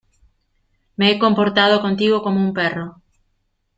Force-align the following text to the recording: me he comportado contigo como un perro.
me 0.97 1.05
he 1.11 1.19
comportado 1.23 1.79
contigo 1.85 2.23
como 2.23 2.39
un 2.45 2.55
perro. 2.57 2.87